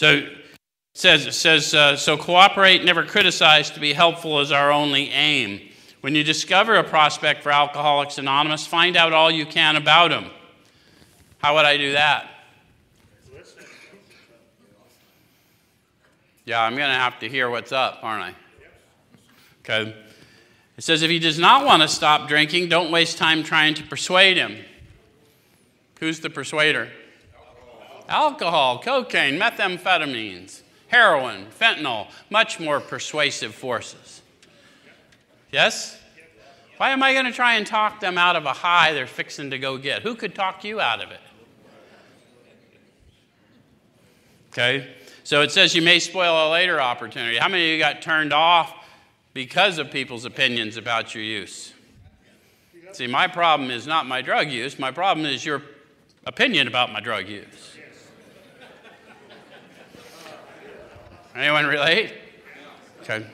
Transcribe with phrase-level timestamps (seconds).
[0.00, 0.32] So it
[0.94, 5.60] says, it says uh, so cooperate, never criticize, to be helpful is our only aim.
[6.00, 10.30] When you discover a prospect for Alcoholics Anonymous, find out all you can about him.
[11.36, 12.30] How would I do that?
[16.46, 18.34] Yeah, I'm going to have to hear what's up, aren't I?
[19.58, 19.94] Okay.
[20.78, 23.82] It says if he does not want to stop drinking, don't waste time trying to
[23.82, 24.56] persuade him.
[25.98, 26.88] Who's the persuader?
[28.10, 34.20] Alcohol, cocaine, methamphetamines, heroin, fentanyl, much more persuasive forces.
[35.52, 35.96] Yes?
[36.76, 39.50] Why am I going to try and talk them out of a high they're fixing
[39.50, 40.02] to go get?
[40.02, 41.20] Who could talk you out of it?
[44.52, 44.88] Okay?
[45.22, 47.36] So it says you may spoil a later opportunity.
[47.36, 48.74] How many of you got turned off
[49.34, 51.72] because of people's opinions about your use?
[52.92, 55.62] See, my problem is not my drug use, my problem is your
[56.26, 57.76] opinion about my drug use.
[61.34, 62.12] Anyone relate?
[63.02, 63.24] Okay.